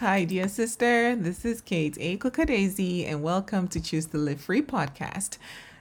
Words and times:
Hi, 0.00 0.22
dear 0.22 0.46
sister. 0.46 1.16
This 1.16 1.44
is 1.44 1.60
Kate 1.60 1.96
A. 1.98 2.18
Kukadezi, 2.18 3.04
and 3.10 3.20
welcome 3.20 3.66
to 3.66 3.80
Choose 3.80 4.06
to 4.06 4.16
Live 4.16 4.40
Free 4.40 4.62
podcast. 4.62 5.38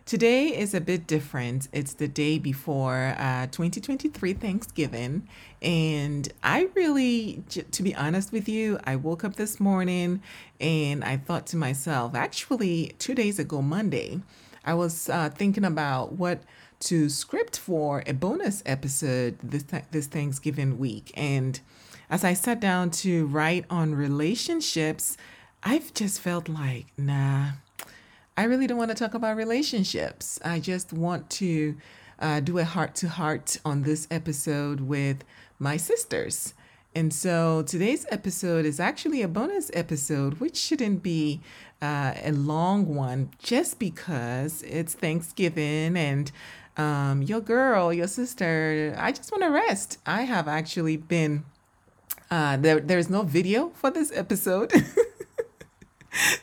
Today 0.08 0.58
is 0.58 0.74
a 0.74 0.82
bit 0.82 1.06
different. 1.06 1.68
It's 1.72 1.94
the 1.94 2.08
day 2.08 2.40
before 2.40 3.14
uh, 3.20 3.46
2023 3.46 4.34
Thanksgiving. 4.34 5.28
And 5.62 6.34
I 6.42 6.70
really, 6.74 7.44
to 7.70 7.84
be 7.84 7.94
honest 7.94 8.32
with 8.32 8.50
you, 8.50 8.80
I 8.86 8.96
woke 8.96 9.24
up 9.24 9.36
this 9.36 9.60
morning 9.60 10.24
and 10.60 11.04
I 11.04 11.18
thought 11.18 11.46
to 11.48 11.56
myself, 11.56 12.16
actually, 12.16 12.96
two 12.98 13.14
days 13.14 13.38
ago, 13.38 13.62
Monday, 13.62 14.22
I 14.66 14.74
was 14.74 15.10
uh, 15.10 15.30
thinking 15.30 15.64
about 15.64 16.14
what 16.14 16.42
to 16.80 17.08
script 17.10 17.60
for 17.60 18.02
a 18.08 18.14
bonus 18.14 18.64
episode 18.66 19.38
this, 19.44 19.62
th- 19.62 19.84
this 19.92 20.08
Thanksgiving 20.08 20.80
week. 20.80 21.12
And 21.16 21.60
as 22.10 22.24
I 22.24 22.34
sat 22.34 22.60
down 22.60 22.92
to 22.92 23.28
write 23.28 23.66
on 23.70 23.96
relationships, 23.96 25.18
I've 25.64 25.94
just 25.94 26.22
felt 26.22 26.48
like, 26.48 26.86
nah 26.98 27.52
I 28.38 28.44
really 28.44 28.68
don't 28.68 28.78
want 28.78 28.92
to 28.92 28.96
talk 28.96 29.16
about 29.16 29.36
relationships. 29.36 30.40
I 30.46 30.60
just 30.60 30.94
want 30.94 31.28
to 31.32 31.76
uh, 32.20 32.40
do 32.40 32.60
a 32.60 32.64
heart 32.64 32.94
to 32.98 33.10
heart 33.10 33.58
on 33.66 33.82
this 33.82 34.08
episode 34.12 34.82
with 34.82 35.24
my 35.58 35.76
sisters. 35.76 36.54
And 36.94 37.12
so 37.12 37.64
today's 37.64 38.06
episode 38.12 38.64
is 38.64 38.80
actually 38.80 39.24
a 39.24 39.28
bonus 39.28 39.72
episode, 39.74 40.36
which 40.36 40.56
shouldn't 40.56 41.02
be 41.02 41.42
uh, 41.82 42.14
a 42.24 42.32
long 42.32 42.94
one 42.94 43.32
just 43.40 43.80
because 43.80 44.62
it's 44.62 44.94
Thanksgiving 44.94 45.98
and 45.98 46.32
um, 46.78 47.24
your 47.24 47.42
girl, 47.42 47.92
your 47.92 48.08
sister, 48.08 48.96
I 49.00 49.14
just 49.14 49.32
want 49.32 49.44
to 49.44 49.50
rest. 49.50 49.98
I 50.06 50.22
have 50.24 50.48
actually 50.48 50.96
been, 50.96 51.44
uh, 52.30 52.58
there, 52.58 52.80
there's 52.80 53.10
no 53.10 53.24
video 53.24 53.70
for 53.70 53.92
this 53.92 54.12
episode. 54.16 54.72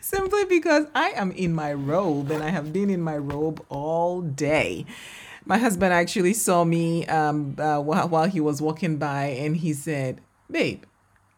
simply 0.00 0.44
because 0.44 0.86
I 0.94 1.10
am 1.10 1.32
in 1.32 1.52
my 1.54 1.72
robe 1.72 2.30
and 2.30 2.42
I 2.42 2.50
have 2.50 2.72
been 2.72 2.90
in 2.90 3.00
my 3.00 3.16
robe 3.16 3.64
all 3.68 4.20
day. 4.20 4.86
My 5.44 5.58
husband 5.58 5.92
actually 5.92 6.34
saw 6.34 6.64
me 6.64 7.06
um, 7.06 7.56
uh, 7.58 7.80
while, 7.80 8.08
while 8.08 8.26
he 8.26 8.40
was 8.40 8.62
walking 8.62 8.96
by 8.96 9.26
and 9.26 9.56
he 9.56 9.72
said, 9.72 10.20
Babe, 10.50 10.84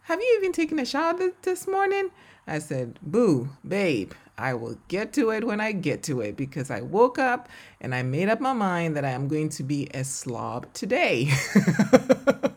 have 0.03 0.21
you 0.21 0.37
even 0.39 0.53
taken 0.53 0.79
a 0.79 0.85
shower 0.85 1.19
th- 1.19 1.35
this 1.43 1.67
morning? 1.67 2.11
I 2.47 2.61
said, 2.61 3.01
Boo, 3.03 3.49
babe, 3.67 4.13
I 4.39 4.55
will 4.55 4.77
get 4.87 5.13
to 5.15 5.31
it 5.31 5.45
when 5.45 5.61
I 5.61 5.73
get 5.73 6.05
to 6.05 6.21
it 6.21 6.37
because 6.37 6.71
I 6.71 6.83
woke 6.83 7.19
up 7.19 7.49
and 7.81 7.95
I 7.95 8.03
made 8.03 8.29
up 8.29 8.41
my 8.41 8.53
mind 8.53 8.97
that 8.97 9.05
I 9.05 9.11
am 9.11 9.27
going 9.27 9.49
to 9.51 9.65
be 9.65 9.89
a 9.93 10.05
slob 10.05 10.73
today. 10.73 11.31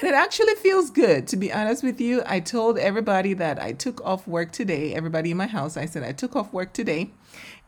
And 0.00 0.08
it 0.08 0.14
actually 0.14 0.54
feels 0.54 0.90
good, 0.90 1.28
to 1.28 1.36
be 1.36 1.52
honest 1.52 1.82
with 1.82 2.00
you. 2.00 2.22
I 2.24 2.40
told 2.40 2.78
everybody 2.78 3.34
that 3.34 3.60
I 3.60 3.72
took 3.72 4.00
off 4.02 4.26
work 4.26 4.50
today, 4.50 4.94
everybody 4.94 5.30
in 5.30 5.36
my 5.36 5.46
house, 5.46 5.76
I 5.76 5.84
said 5.84 6.02
I 6.02 6.12
took 6.12 6.34
off 6.34 6.54
work 6.54 6.72
today 6.72 7.10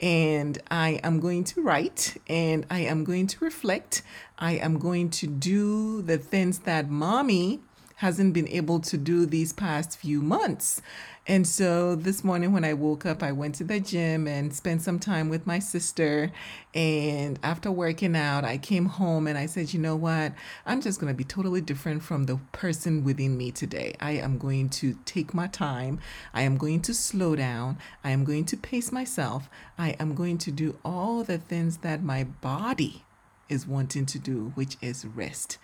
and 0.01 0.59
I 0.71 1.01
am 1.05 1.21
going 1.21 1.45
to 1.45 1.61
write 1.61 2.17
and 2.29 2.65
I 2.71 2.81
am 2.81 3.05
going 3.05 3.27
to 3.27 3.45
reflect. 3.45 4.03
I 4.39 4.53
am 4.53 4.79
going 4.79 5.11
to 5.11 5.27
do 5.27 6.01
the 6.01 6.17
things 6.17 6.61
that 6.61 6.89
mommy 6.89 7.61
hasn't 8.03 8.35
been 8.35 8.49
able 8.49 8.81
to 8.81 8.99
do 8.99 9.25
these 9.27 9.53
past 9.53 9.97
few 9.97 10.21
months. 10.21 10.83
And 11.29 11.47
so 11.47 11.95
this 11.95 12.25
morning 12.25 12.53
when 12.53 12.65
I 12.65 12.75
woke 12.75 13.07
up, 13.07 13.23
I 13.23 13.31
went 13.31 13.55
to 13.55 13.65
the 13.65 13.79
gym 13.79 14.27
and 14.27 14.53
spent 14.53 14.83
some 14.83 14.99
time 14.99 15.29
with 15.29 15.47
my 15.47 15.61
sister. 15.61 16.33
And 16.75 17.39
after 17.45 17.71
working 17.71 18.17
out, 18.17 18.45
I 18.45 18.59
came 18.59 18.87
home 18.87 19.29
and 19.29 19.39
I 19.39 19.47
said, 19.47 19.73
you 19.73 19.79
know 19.79 19.95
what? 19.95 20.33
I'm 20.67 20.81
just 20.81 20.99
going 20.99 21.13
to 21.13 21.17
be 21.17 21.23
totally 21.23 21.61
different 21.61 22.03
from 22.03 22.25
the 22.25 22.41
person 22.51 23.05
within 23.05 23.37
me 23.37 23.53
today. 23.53 23.95
I 24.01 24.15
am 24.15 24.37
going 24.37 24.71
to 24.71 24.99
take 25.05 25.33
my 25.33 25.47
time. 25.47 26.01
I 26.35 26.43
am 26.43 26.57
going 26.57 26.81
to 26.83 26.95
slow 26.95 27.37
down. 27.37 27.79
I 28.03 28.11
am 28.11 28.25
going 28.25 28.47
to 28.47 28.57
pace 28.57 28.91
myself. 28.91 29.49
I 29.79 29.91
am 30.01 30.17
going 30.17 30.39
to 30.39 30.51
do 30.51 30.77
all 30.85 31.23
the 31.23 31.39
things 31.39 31.77
that 31.79 32.03
my 32.03 32.25
body 32.25 33.05
is 33.49 33.65
wanting 33.65 34.07
to 34.07 34.19
do, 34.19 34.51
which 34.57 34.77
is 34.83 35.07
rest. 35.07 35.59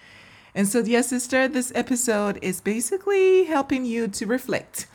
And 0.59 0.67
so, 0.67 0.81
yes, 0.81 1.11
sister, 1.11 1.47
this 1.47 1.71
episode 1.75 2.39
is 2.43 2.61
basically 2.61 3.45
helping 3.45 3.85
you 3.85 4.09
to 4.09 4.27
reflect 4.27 4.89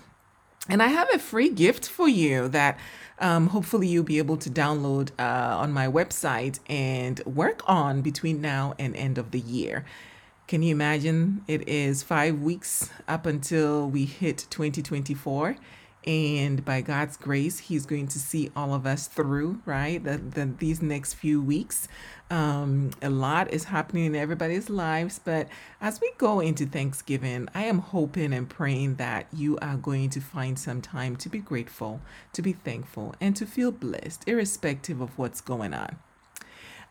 and 0.70 0.82
I 0.82 0.88
have 0.88 1.10
a 1.14 1.20
free 1.20 1.50
gift 1.50 1.90
for 1.90 2.08
you 2.08 2.48
that 2.50 2.80
um, 3.20 3.48
hopefully 3.48 3.88
you'll 3.88 4.04
be 4.04 4.18
able 4.18 4.38
to 4.38 4.50
download 4.50 5.12
uh, 5.20 5.58
on 5.58 5.74
my 5.74 5.88
website 5.88 6.60
and 6.68 7.20
work 7.26 7.62
on 7.66 8.02
between 8.02 8.40
now 8.40 8.74
and 8.80 8.96
end 8.96 9.18
of 9.18 9.32
the 9.32 9.40
year. 9.40 9.86
Can 10.48 10.64
you 10.64 10.74
imagine? 10.74 11.44
It 11.48 11.68
is 11.68 12.02
five 12.02 12.40
weeks 12.40 12.90
up 13.08 13.26
until 13.26 13.90
we 13.90 14.06
hit 14.06 14.48
2024 14.50 15.58
and 16.06 16.64
by 16.64 16.82
God's 16.82 17.18
grace, 17.18 17.60
He's 17.60 17.86
going 17.86 18.08
to 18.08 18.20
see 18.20 18.52
all 18.56 18.74
of 18.74 18.86
us 18.86 19.08
through, 19.08 19.62
right? 19.66 20.04
The, 20.04 20.18
the, 20.18 20.46
these 20.58 20.82
next 20.82 21.14
few 21.16 21.42
weeks. 21.42 21.88
Um, 22.30 22.92
a 23.02 23.10
lot 23.10 23.54
is 23.54 23.66
happening 23.66 24.06
in 24.06 24.16
everybody's 24.16 24.70
lives, 24.70 25.20
but 25.24 25.48
as 25.80 26.02
we 26.02 26.12
go 26.18 26.40
into 26.40 26.66
Thanksgiving, 26.66 27.48
I 27.54 27.66
am 27.66 27.80
hoping 27.80 28.34
and 28.34 28.50
praying 28.50 28.96
that 28.96 29.28
you 29.32 29.58
are 29.60 29.78
going 29.78 30.10
to 30.12 30.22
find 30.22 30.58
some 30.58 30.82
time 30.82 31.16
to 31.18 31.30
be 31.30 31.40
grateful, 31.40 32.02
to 32.34 32.42
be 32.42 32.54
thankful, 32.54 33.16
and 33.22 33.36
to 33.36 33.46
feel 33.46 33.72
blessed, 33.72 34.28
irrespective 34.28 35.00
of 35.00 35.18
what's 35.18 35.42
going 35.42 35.74
on. 35.74 35.98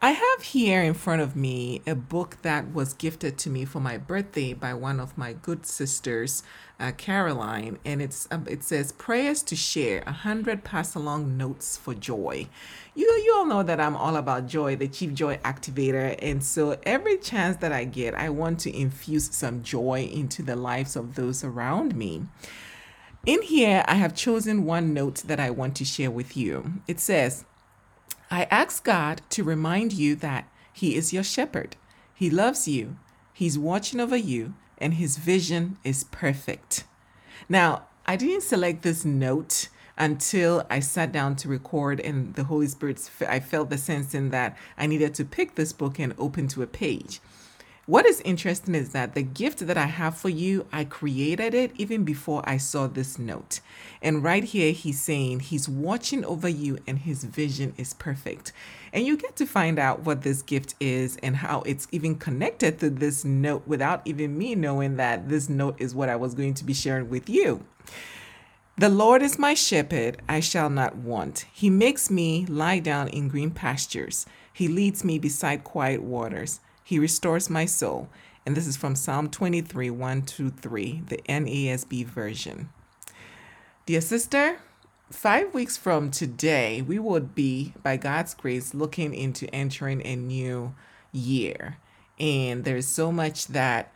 I 0.04 0.10
have 0.10 0.42
here 0.42 0.82
in 0.82 0.94
front 0.94 1.22
of 1.22 1.36
me 1.36 1.80
a 1.86 1.94
book 1.94 2.38
that 2.42 2.74
was 2.74 2.92
gifted 2.92 3.38
to 3.38 3.48
me 3.48 3.64
for 3.64 3.78
my 3.78 3.98
birthday 3.98 4.52
by 4.52 4.74
one 4.74 4.98
of 4.98 5.16
my 5.16 5.32
good 5.32 5.64
sisters, 5.64 6.42
uh, 6.80 6.90
Caroline, 6.96 7.78
and 7.84 8.02
it's 8.02 8.26
um, 8.32 8.44
it 8.50 8.64
says 8.64 8.90
prayers 8.90 9.44
to 9.44 9.54
share, 9.54 10.02
a 10.04 10.10
hundred 10.10 10.64
pass 10.64 10.96
along 10.96 11.36
notes 11.36 11.76
for 11.76 11.94
joy. 11.94 12.48
You 12.96 13.06
you 13.24 13.32
all 13.36 13.46
know 13.46 13.62
that 13.62 13.78
I'm 13.78 13.94
all 13.94 14.16
about 14.16 14.48
joy, 14.48 14.74
the 14.74 14.88
chief 14.88 15.14
joy 15.14 15.36
activator, 15.44 16.18
and 16.20 16.42
so 16.42 16.76
every 16.82 17.16
chance 17.16 17.58
that 17.58 17.70
I 17.70 17.84
get, 17.84 18.12
I 18.16 18.28
want 18.28 18.58
to 18.60 18.76
infuse 18.76 19.32
some 19.32 19.62
joy 19.62 20.10
into 20.12 20.42
the 20.42 20.56
lives 20.56 20.96
of 20.96 21.14
those 21.14 21.44
around 21.44 21.94
me. 21.94 22.26
In 23.24 23.40
here, 23.42 23.84
I 23.86 23.94
have 23.94 24.16
chosen 24.16 24.64
one 24.64 24.92
note 24.92 25.18
that 25.28 25.38
I 25.38 25.50
want 25.50 25.76
to 25.76 25.84
share 25.84 26.10
with 26.10 26.36
you. 26.36 26.82
It 26.88 26.98
says. 26.98 27.44
I 28.32 28.44
ask 28.50 28.82
God 28.82 29.20
to 29.28 29.44
remind 29.44 29.92
you 29.92 30.16
that 30.16 30.48
He 30.72 30.96
is 30.96 31.12
your 31.12 31.22
shepherd. 31.22 31.76
He 32.14 32.30
loves 32.30 32.66
you, 32.66 32.96
He's 33.34 33.58
watching 33.58 34.00
over 34.00 34.16
you, 34.16 34.54
and 34.78 34.94
His 34.94 35.18
vision 35.18 35.76
is 35.84 36.04
perfect. 36.04 36.84
Now, 37.46 37.82
I 38.06 38.16
didn't 38.16 38.44
select 38.44 38.80
this 38.80 39.04
note 39.04 39.68
until 39.98 40.66
I 40.70 40.80
sat 40.80 41.12
down 41.12 41.36
to 41.36 41.48
record, 41.48 42.00
and 42.00 42.32
the 42.32 42.44
Holy 42.44 42.68
Spirit, 42.68 43.10
I 43.28 43.38
felt 43.38 43.68
the 43.68 43.76
sense 43.76 44.14
in 44.14 44.30
that 44.30 44.56
I 44.78 44.86
needed 44.86 45.12
to 45.16 45.26
pick 45.26 45.54
this 45.54 45.74
book 45.74 45.98
and 45.98 46.14
open 46.16 46.48
to 46.48 46.62
a 46.62 46.66
page. 46.66 47.20
What 47.86 48.06
is 48.06 48.20
interesting 48.20 48.76
is 48.76 48.90
that 48.90 49.14
the 49.14 49.24
gift 49.24 49.66
that 49.66 49.76
I 49.76 49.86
have 49.86 50.16
for 50.16 50.28
you, 50.28 50.66
I 50.72 50.84
created 50.84 51.52
it 51.52 51.72
even 51.74 52.04
before 52.04 52.40
I 52.44 52.56
saw 52.56 52.86
this 52.86 53.18
note. 53.18 53.58
And 54.00 54.22
right 54.22 54.44
here, 54.44 54.70
he's 54.70 55.00
saying 55.00 55.40
he's 55.40 55.68
watching 55.68 56.24
over 56.24 56.48
you 56.48 56.78
and 56.86 57.00
his 57.00 57.24
vision 57.24 57.74
is 57.76 57.92
perfect. 57.94 58.52
And 58.92 59.04
you 59.04 59.16
get 59.16 59.34
to 59.34 59.46
find 59.46 59.80
out 59.80 60.04
what 60.04 60.22
this 60.22 60.42
gift 60.42 60.76
is 60.78 61.16
and 61.24 61.34
how 61.34 61.62
it's 61.62 61.88
even 61.90 62.14
connected 62.14 62.78
to 62.78 62.88
this 62.88 63.24
note 63.24 63.64
without 63.66 64.02
even 64.04 64.38
me 64.38 64.54
knowing 64.54 64.94
that 64.98 65.28
this 65.28 65.48
note 65.48 65.74
is 65.80 65.92
what 65.92 66.08
I 66.08 66.14
was 66.14 66.34
going 66.34 66.54
to 66.54 66.64
be 66.64 66.74
sharing 66.74 67.10
with 67.10 67.28
you. 67.28 67.64
The 68.78 68.90
Lord 68.90 69.22
is 69.22 69.40
my 69.40 69.54
shepherd, 69.54 70.22
I 70.28 70.38
shall 70.38 70.70
not 70.70 70.94
want. 70.94 71.46
He 71.52 71.68
makes 71.68 72.12
me 72.12 72.46
lie 72.46 72.78
down 72.78 73.08
in 73.08 73.26
green 73.26 73.50
pastures. 73.50 74.24
He 74.52 74.68
leads 74.68 75.02
me 75.02 75.18
beside 75.18 75.64
quiet 75.64 76.02
waters. 76.02 76.60
He 76.92 76.98
restores 76.98 77.48
my 77.48 77.64
soul. 77.64 78.10
And 78.44 78.54
this 78.54 78.66
is 78.66 78.76
from 78.76 78.96
Psalm 78.96 79.30
23 79.30 79.88
1 79.88 80.22
to 80.22 80.50
3, 80.50 81.04
the 81.06 81.16
NASB 81.26 82.04
version. 82.04 82.68
Dear 83.86 84.02
sister, 84.02 84.58
five 85.10 85.54
weeks 85.54 85.78
from 85.78 86.10
today, 86.10 86.82
we 86.82 86.98
would 86.98 87.34
be, 87.34 87.72
by 87.82 87.96
God's 87.96 88.34
grace, 88.34 88.74
looking 88.74 89.14
into 89.14 89.46
entering 89.54 90.04
a 90.04 90.16
new 90.16 90.74
year. 91.12 91.78
And 92.20 92.64
there's 92.64 92.88
so 92.88 93.10
much 93.10 93.46
that 93.46 93.90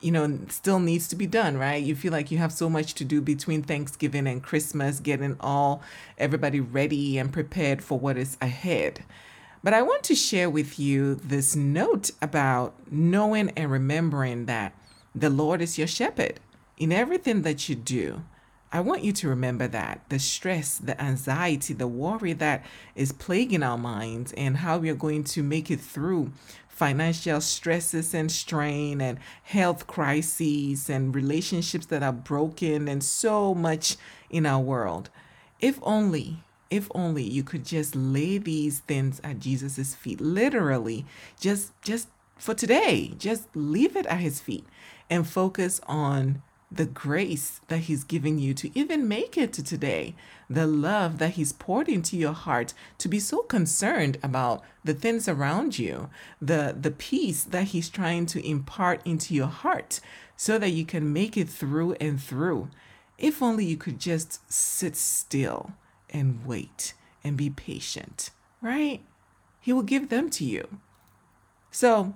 you 0.00 0.10
know 0.10 0.40
still 0.48 0.80
needs 0.80 1.06
to 1.08 1.14
be 1.14 1.26
done 1.26 1.58
right 1.58 1.82
you 1.82 1.94
feel 1.94 2.10
like 2.10 2.30
you 2.30 2.38
have 2.38 2.54
so 2.54 2.70
much 2.70 2.94
to 2.94 3.04
do 3.04 3.20
between 3.20 3.62
thanksgiving 3.62 4.26
and 4.26 4.42
christmas 4.42 4.98
getting 4.98 5.36
all 5.40 5.82
everybody 6.16 6.58
ready 6.58 7.18
and 7.18 7.34
prepared 7.34 7.84
for 7.84 7.98
what 7.98 8.16
is 8.16 8.38
ahead 8.40 9.04
but 9.62 9.74
I 9.74 9.82
want 9.82 10.04
to 10.04 10.14
share 10.14 10.48
with 10.48 10.78
you 10.78 11.14
this 11.16 11.54
note 11.54 12.10
about 12.22 12.74
knowing 12.90 13.50
and 13.50 13.70
remembering 13.70 14.46
that 14.46 14.74
the 15.14 15.30
Lord 15.30 15.60
is 15.60 15.76
your 15.76 15.86
shepherd 15.86 16.40
in 16.78 16.92
everything 16.92 17.42
that 17.42 17.68
you 17.68 17.74
do. 17.74 18.22
I 18.72 18.80
want 18.80 19.02
you 19.02 19.12
to 19.12 19.28
remember 19.28 19.66
that 19.66 20.02
the 20.08 20.20
stress, 20.20 20.78
the 20.78 21.00
anxiety, 21.02 21.74
the 21.74 21.88
worry 21.88 22.32
that 22.34 22.64
is 22.94 23.10
plaguing 23.10 23.64
our 23.64 23.76
minds, 23.76 24.32
and 24.34 24.58
how 24.58 24.78
we 24.78 24.88
are 24.88 24.94
going 24.94 25.24
to 25.24 25.42
make 25.42 25.70
it 25.70 25.80
through 25.80 26.32
financial 26.68 27.40
stresses 27.40 28.14
and 28.14 28.30
strain 28.30 29.00
and 29.00 29.18
health 29.42 29.86
crises 29.86 30.88
and 30.88 31.14
relationships 31.14 31.86
that 31.86 32.02
are 32.02 32.12
broken 32.12 32.88
and 32.88 33.02
so 33.02 33.54
much 33.54 33.96
in 34.30 34.46
our 34.46 34.60
world. 34.60 35.10
If 35.60 35.78
only 35.82 36.44
if 36.70 36.88
only 36.94 37.22
you 37.22 37.42
could 37.42 37.64
just 37.64 37.94
lay 37.96 38.38
these 38.38 38.80
things 38.80 39.20
at 39.24 39.40
Jesus' 39.40 39.94
feet. 39.94 40.20
Literally 40.20 41.04
just 41.38 41.72
just 41.82 42.08
for 42.38 42.54
today 42.54 43.12
just 43.18 43.48
leave 43.54 43.96
it 43.96 44.06
at 44.06 44.20
his 44.20 44.40
feet 44.40 44.64
and 45.10 45.26
focus 45.26 45.80
on 45.86 46.42
the 46.72 46.86
grace 46.86 47.60
that 47.68 47.78
He's 47.78 48.04
giving 48.04 48.38
you 48.38 48.54
to 48.54 48.78
even 48.78 49.08
make 49.08 49.36
it 49.36 49.52
to 49.54 49.62
today, 49.62 50.14
the 50.48 50.66
love 50.66 51.18
that 51.18 51.32
He's 51.32 51.52
poured 51.52 51.88
into 51.88 52.16
your 52.16 52.32
heart 52.32 52.74
to 52.98 53.08
be 53.08 53.18
so 53.18 53.42
concerned 53.42 54.18
about 54.22 54.62
the 54.84 54.94
things 54.94 55.28
around 55.28 55.78
you, 55.78 56.10
the, 56.40 56.76
the 56.80 56.92
peace 56.92 57.42
that 57.42 57.68
He's 57.68 57.88
trying 57.88 58.26
to 58.26 58.46
impart 58.46 59.00
into 59.04 59.34
your 59.34 59.48
heart 59.48 60.00
so 60.36 60.58
that 60.58 60.70
you 60.70 60.86
can 60.86 61.12
make 61.12 61.36
it 61.36 61.48
through 61.48 61.94
and 61.94 62.22
through. 62.22 62.68
If 63.18 63.42
only 63.42 63.64
you 63.64 63.76
could 63.76 63.98
just 63.98 64.50
sit 64.50 64.96
still 64.96 65.72
and 66.12 66.44
wait 66.46 66.94
and 67.22 67.36
be 67.36 67.50
patient, 67.50 68.30
right? 68.60 69.00
He 69.60 69.72
will 69.72 69.82
give 69.82 70.08
them 70.08 70.30
to 70.30 70.44
you. 70.44 70.78
So, 71.70 72.14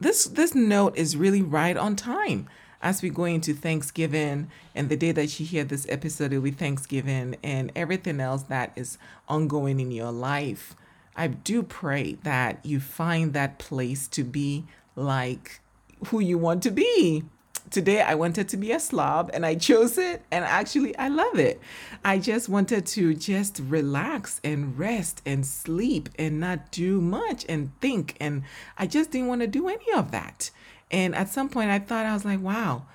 this 0.00 0.24
this 0.24 0.54
note 0.54 0.96
is 0.96 1.16
really 1.16 1.42
right 1.42 1.76
on 1.76 1.96
time 1.96 2.48
as 2.82 3.02
we 3.02 3.10
go 3.10 3.24
into 3.24 3.52
Thanksgiving 3.52 4.50
and 4.74 4.88
the 4.88 4.96
day 4.96 5.12
that 5.12 5.38
you 5.38 5.46
hear 5.46 5.64
this 5.64 5.86
episode 5.88 6.32
will 6.32 6.40
be 6.40 6.50
Thanksgiving 6.50 7.36
and 7.42 7.70
everything 7.76 8.20
else 8.20 8.44
that 8.44 8.72
is 8.74 8.96
ongoing 9.28 9.80
in 9.80 9.90
your 9.90 10.12
life, 10.12 10.74
I 11.14 11.26
do 11.28 11.62
pray 11.62 12.14
that 12.22 12.64
you 12.64 12.80
find 12.80 13.34
that 13.34 13.58
place 13.58 14.08
to 14.08 14.24
be 14.24 14.64
like 14.96 15.60
who 16.06 16.20
you 16.20 16.38
want 16.38 16.62
to 16.62 16.70
be. 16.70 17.24
Today 17.70 18.00
I 18.00 18.14
wanted 18.14 18.48
to 18.50 18.56
be 18.56 18.72
a 18.72 18.80
slob 18.80 19.30
and 19.32 19.44
I 19.44 19.54
chose 19.54 19.98
it 19.98 20.22
and 20.30 20.44
actually 20.44 20.96
I 20.96 21.08
love 21.08 21.38
it. 21.38 21.60
I 22.04 22.18
just 22.18 22.48
wanted 22.48 22.86
to 22.86 23.14
just 23.14 23.60
relax 23.60 24.40
and 24.42 24.78
rest 24.78 25.22
and 25.26 25.46
sleep 25.46 26.08
and 26.18 26.40
not 26.40 26.70
do 26.70 27.00
much 27.00 27.44
and 27.48 27.72
think 27.80 28.16
and 28.20 28.42
I 28.78 28.86
just 28.86 29.10
didn't 29.10 29.28
want 29.28 29.42
to 29.42 29.46
do 29.46 29.68
any 29.68 29.92
of 29.94 30.10
that. 30.10 30.50
And 30.90 31.14
at 31.14 31.28
some 31.28 31.48
point, 31.48 31.70
I 31.70 31.78
thought, 31.78 32.06
I 32.06 32.12
was 32.14 32.24
like, 32.24 32.40
wow, 32.40 32.86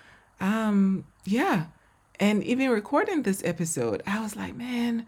um, 0.42 1.06
yeah. 1.24 1.68
And 2.20 2.44
even 2.44 2.70
recording 2.70 3.24
this 3.24 3.44
episode, 3.44 4.04
I 4.06 4.22
was 4.22 4.36
like, 4.36 4.56
man, 4.56 5.06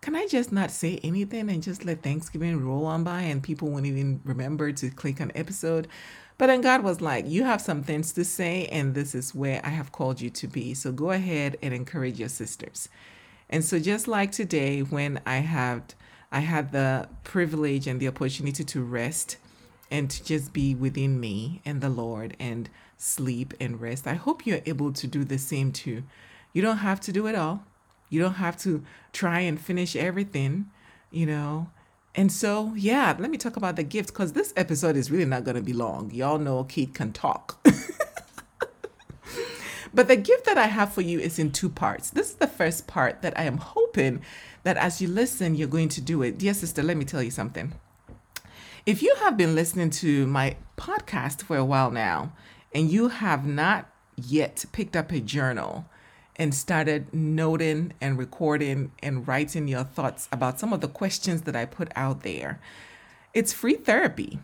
can 0.00 0.16
I 0.16 0.26
just 0.26 0.50
not 0.50 0.70
say 0.70 0.98
anything 1.02 1.50
and 1.50 1.62
just 1.62 1.84
let 1.84 2.02
Thanksgiving 2.02 2.64
roll 2.64 2.86
on 2.86 3.04
by 3.04 3.22
and 3.22 3.42
people 3.42 3.68
won't 3.68 3.86
even 3.86 4.20
remember 4.24 4.72
to 4.72 4.90
click 4.90 5.20
on 5.20 5.32
episode? 5.34 5.88
But 6.40 6.46
then 6.46 6.62
God 6.62 6.82
was 6.82 7.02
like, 7.02 7.28
You 7.28 7.44
have 7.44 7.60
some 7.60 7.82
things 7.82 8.12
to 8.12 8.24
say, 8.24 8.64
and 8.72 8.94
this 8.94 9.14
is 9.14 9.34
where 9.34 9.60
I 9.62 9.68
have 9.68 9.92
called 9.92 10.22
you 10.22 10.30
to 10.30 10.48
be. 10.48 10.72
So 10.72 10.90
go 10.90 11.10
ahead 11.10 11.58
and 11.60 11.74
encourage 11.74 12.18
your 12.18 12.30
sisters. 12.30 12.88
And 13.50 13.62
so 13.62 13.78
just 13.78 14.08
like 14.08 14.32
today, 14.32 14.80
when 14.80 15.20
I 15.26 15.36
had 15.40 15.92
I 16.32 16.40
had 16.40 16.72
the 16.72 17.10
privilege 17.24 17.86
and 17.86 18.00
the 18.00 18.08
opportunity 18.08 18.64
to 18.64 18.82
rest 18.82 19.36
and 19.90 20.08
to 20.08 20.24
just 20.24 20.54
be 20.54 20.74
within 20.74 21.20
me 21.20 21.60
and 21.66 21.82
the 21.82 21.90
Lord 21.90 22.38
and 22.40 22.70
sleep 22.96 23.52
and 23.60 23.78
rest. 23.78 24.06
I 24.06 24.14
hope 24.14 24.46
you're 24.46 24.62
able 24.64 24.94
to 24.94 25.06
do 25.06 25.24
the 25.24 25.36
same 25.36 25.72
too. 25.72 26.04
You 26.54 26.62
don't 26.62 26.78
have 26.78 27.02
to 27.02 27.12
do 27.12 27.26
it 27.26 27.34
all. 27.34 27.64
You 28.08 28.18
don't 28.18 28.40
have 28.40 28.56
to 28.62 28.82
try 29.12 29.40
and 29.40 29.60
finish 29.60 29.94
everything, 29.94 30.70
you 31.10 31.26
know. 31.26 31.68
And 32.14 32.32
so, 32.32 32.72
yeah, 32.76 33.14
let 33.18 33.30
me 33.30 33.38
talk 33.38 33.56
about 33.56 33.76
the 33.76 33.84
gifts 33.84 34.10
because 34.10 34.32
this 34.32 34.52
episode 34.56 34.96
is 34.96 35.10
really 35.10 35.24
not 35.24 35.44
going 35.44 35.56
to 35.56 35.62
be 35.62 35.72
long. 35.72 36.10
Y'all 36.10 36.38
know 36.38 36.64
Kate 36.64 36.92
can 36.92 37.12
talk. 37.12 37.58
but 39.94 40.08
the 40.08 40.16
gift 40.16 40.44
that 40.46 40.58
I 40.58 40.66
have 40.66 40.92
for 40.92 41.02
you 41.02 41.20
is 41.20 41.38
in 41.38 41.52
two 41.52 41.68
parts. 41.68 42.10
This 42.10 42.30
is 42.30 42.36
the 42.36 42.48
first 42.48 42.88
part 42.88 43.22
that 43.22 43.38
I 43.38 43.44
am 43.44 43.58
hoping 43.58 44.22
that 44.64 44.76
as 44.76 45.00
you 45.00 45.06
listen, 45.06 45.54
you're 45.54 45.68
going 45.68 45.88
to 45.90 46.00
do 46.00 46.22
it. 46.22 46.38
Dear 46.38 46.54
sister, 46.54 46.82
let 46.82 46.96
me 46.96 47.04
tell 47.04 47.22
you 47.22 47.30
something. 47.30 47.74
If 48.86 49.02
you 49.02 49.14
have 49.20 49.36
been 49.36 49.54
listening 49.54 49.90
to 49.90 50.26
my 50.26 50.56
podcast 50.76 51.42
for 51.42 51.56
a 51.56 51.64
while 51.64 51.92
now 51.92 52.32
and 52.74 52.90
you 52.90 53.08
have 53.08 53.46
not 53.46 53.88
yet 54.16 54.64
picked 54.72 54.96
up 54.96 55.12
a 55.12 55.20
journal 55.20 55.84
and 56.40 56.54
started 56.54 57.12
noting 57.12 57.92
and 58.00 58.16
recording 58.16 58.90
and 59.02 59.28
writing 59.28 59.68
your 59.68 59.84
thoughts 59.84 60.26
about 60.32 60.58
some 60.58 60.72
of 60.72 60.80
the 60.80 60.88
questions 60.88 61.42
that 61.42 61.54
I 61.54 61.66
put 61.66 61.92
out 61.94 62.22
there, 62.22 62.58
it's 63.34 63.52
free 63.52 63.74
therapy, 63.74 64.40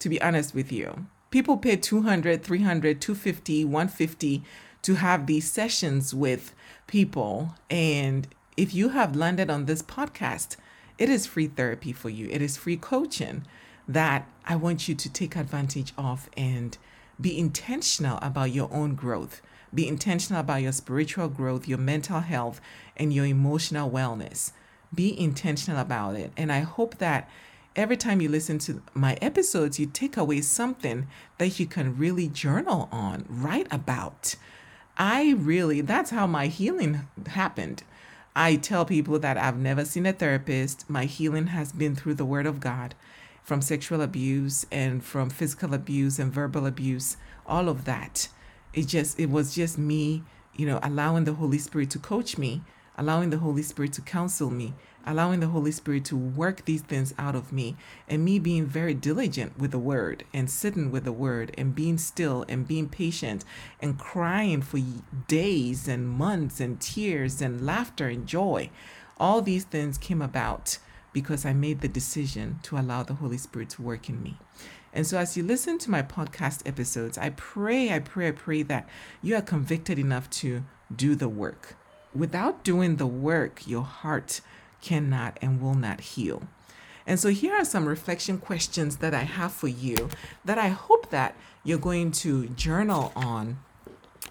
to 0.00 0.08
be 0.08 0.20
honest 0.20 0.52
with 0.52 0.72
you. 0.72 1.06
People 1.30 1.56
pay 1.58 1.76
200, 1.76 2.42
300, 2.42 3.00
250, 3.00 3.64
150 3.64 4.42
to 4.82 4.94
have 4.96 5.26
these 5.26 5.48
sessions 5.48 6.12
with 6.12 6.56
people. 6.88 7.54
And 7.70 8.26
if 8.56 8.74
you 8.74 8.88
have 8.88 9.14
landed 9.14 9.48
on 9.48 9.66
this 9.66 9.80
podcast, 9.80 10.56
it 10.98 11.08
is 11.08 11.24
free 11.24 11.46
therapy 11.46 11.92
for 11.92 12.10
you, 12.10 12.28
it 12.32 12.42
is 12.42 12.56
free 12.56 12.76
coaching 12.76 13.46
that 13.86 14.28
I 14.44 14.56
want 14.56 14.88
you 14.88 14.96
to 14.96 15.08
take 15.08 15.36
advantage 15.36 15.92
of 15.96 16.28
and 16.36 16.76
be 17.20 17.38
intentional 17.38 18.18
about 18.20 18.50
your 18.50 18.68
own 18.72 18.96
growth. 18.96 19.40
Be 19.74 19.88
intentional 19.88 20.40
about 20.40 20.62
your 20.62 20.72
spiritual 20.72 21.28
growth, 21.28 21.66
your 21.66 21.78
mental 21.78 22.20
health, 22.20 22.60
and 22.96 23.12
your 23.12 23.24
emotional 23.24 23.90
wellness. 23.90 24.52
Be 24.94 25.18
intentional 25.18 25.80
about 25.80 26.16
it. 26.16 26.32
And 26.36 26.52
I 26.52 26.60
hope 26.60 26.98
that 26.98 27.28
every 27.74 27.96
time 27.96 28.20
you 28.20 28.28
listen 28.28 28.58
to 28.58 28.82
my 28.94 29.14
episodes, 29.22 29.80
you 29.80 29.86
take 29.86 30.16
away 30.16 30.42
something 30.42 31.06
that 31.38 31.58
you 31.58 31.66
can 31.66 31.96
really 31.96 32.28
journal 32.28 32.88
on, 32.92 33.24
write 33.28 33.66
about. 33.70 34.34
I 34.98 35.32
really, 35.38 35.80
that's 35.80 36.10
how 36.10 36.26
my 36.26 36.48
healing 36.48 37.08
happened. 37.26 37.82
I 38.36 38.56
tell 38.56 38.84
people 38.84 39.18
that 39.18 39.36
I've 39.36 39.58
never 39.58 39.84
seen 39.84 40.06
a 40.06 40.12
therapist. 40.12 40.88
My 40.88 41.04
healing 41.04 41.48
has 41.48 41.72
been 41.72 41.96
through 41.96 42.14
the 42.14 42.24
Word 42.24 42.46
of 42.46 42.60
God 42.60 42.94
from 43.42 43.60
sexual 43.60 44.00
abuse 44.00 44.64
and 44.70 45.02
from 45.02 45.28
physical 45.28 45.74
abuse 45.74 46.18
and 46.18 46.32
verbal 46.32 46.66
abuse, 46.66 47.16
all 47.46 47.68
of 47.68 47.84
that. 47.84 48.28
It 48.72 48.86
just, 48.88 49.18
it 49.18 49.30
was 49.30 49.54
just 49.54 49.78
me, 49.78 50.22
you 50.54 50.66
know, 50.66 50.78
allowing 50.82 51.24
the 51.24 51.34
Holy 51.34 51.58
Spirit 51.58 51.90
to 51.90 51.98
coach 51.98 52.38
me, 52.38 52.62
allowing 52.96 53.30
the 53.30 53.38
Holy 53.38 53.62
Spirit 53.62 53.92
to 53.94 54.00
counsel 54.02 54.50
me, 54.50 54.74
allowing 55.06 55.40
the 55.40 55.48
Holy 55.48 55.72
Spirit 55.72 56.04
to 56.06 56.16
work 56.16 56.64
these 56.64 56.82
things 56.82 57.14
out 57.18 57.34
of 57.34 57.52
me, 57.52 57.76
and 58.08 58.24
me 58.24 58.38
being 58.38 58.66
very 58.66 58.94
diligent 58.94 59.58
with 59.58 59.72
the 59.72 59.78
word 59.78 60.24
and 60.32 60.50
sitting 60.50 60.90
with 60.90 61.04
the 61.04 61.12
word 61.12 61.52
and 61.58 61.74
being 61.74 61.98
still 61.98 62.44
and 62.48 62.68
being 62.68 62.88
patient 62.88 63.44
and 63.80 63.98
crying 63.98 64.62
for 64.62 64.78
days 65.28 65.88
and 65.88 66.08
months 66.08 66.60
and 66.60 66.80
tears 66.80 67.42
and 67.42 67.66
laughter 67.66 68.08
and 68.08 68.26
joy. 68.26 68.70
All 69.18 69.42
these 69.42 69.64
things 69.64 69.98
came 69.98 70.22
about 70.22 70.78
because 71.12 71.44
I 71.44 71.52
made 71.52 71.80
the 71.80 71.88
decision 71.88 72.58
to 72.62 72.78
allow 72.78 73.02
the 73.02 73.14
Holy 73.14 73.38
Spirit 73.38 73.70
to 73.70 73.82
work 73.82 74.08
in 74.08 74.22
me. 74.22 74.38
And 74.92 75.06
so, 75.06 75.18
as 75.18 75.36
you 75.36 75.42
listen 75.42 75.78
to 75.78 75.90
my 75.90 76.02
podcast 76.02 76.66
episodes, 76.66 77.16
I 77.16 77.30
pray, 77.30 77.92
I 77.92 77.98
pray, 77.98 78.28
I 78.28 78.32
pray 78.32 78.62
that 78.64 78.88
you 79.22 79.34
are 79.36 79.42
convicted 79.42 79.98
enough 79.98 80.28
to 80.30 80.64
do 80.94 81.14
the 81.14 81.28
work. 81.28 81.76
Without 82.14 82.62
doing 82.62 82.96
the 82.96 83.06
work, 83.06 83.66
your 83.66 83.84
heart 83.84 84.42
cannot 84.82 85.38
and 85.40 85.62
will 85.62 85.74
not 85.74 86.00
heal. 86.00 86.42
And 87.06 87.18
so 87.18 87.30
here 87.30 87.54
are 87.54 87.64
some 87.64 87.86
reflection 87.86 88.38
questions 88.38 88.98
that 88.98 89.14
I 89.14 89.22
have 89.22 89.52
for 89.52 89.68
you 89.68 90.08
that 90.44 90.58
I 90.58 90.68
hope 90.68 91.10
that 91.10 91.36
you're 91.64 91.78
going 91.78 92.12
to 92.12 92.48
journal 92.48 93.12
on 93.16 93.58